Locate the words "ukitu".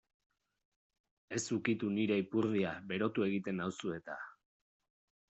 1.57-1.89